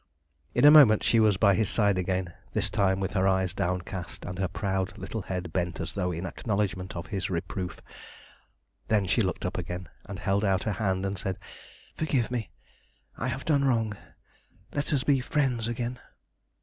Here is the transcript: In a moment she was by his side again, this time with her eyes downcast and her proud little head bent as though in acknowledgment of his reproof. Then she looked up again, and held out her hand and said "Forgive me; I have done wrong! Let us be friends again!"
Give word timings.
In 0.55 0.65
a 0.65 0.71
moment 0.71 1.03
she 1.03 1.19
was 1.19 1.37
by 1.37 1.53
his 1.53 1.69
side 1.69 1.99
again, 1.99 2.33
this 2.53 2.71
time 2.71 2.99
with 2.99 3.13
her 3.13 3.27
eyes 3.27 3.53
downcast 3.53 4.25
and 4.25 4.39
her 4.39 4.47
proud 4.47 4.97
little 4.97 5.21
head 5.21 5.53
bent 5.53 5.79
as 5.79 5.93
though 5.93 6.11
in 6.11 6.25
acknowledgment 6.25 6.95
of 6.95 7.05
his 7.13 7.29
reproof. 7.29 7.81
Then 8.87 9.05
she 9.05 9.21
looked 9.21 9.45
up 9.45 9.59
again, 9.59 9.89
and 10.07 10.17
held 10.17 10.43
out 10.43 10.63
her 10.63 10.71
hand 10.81 11.05
and 11.05 11.19
said 11.19 11.37
"Forgive 11.93 12.31
me; 12.31 12.49
I 13.15 13.27
have 13.27 13.45
done 13.45 13.63
wrong! 13.63 13.95
Let 14.73 14.91
us 14.91 15.03
be 15.03 15.19
friends 15.19 15.67
again!" 15.67 15.99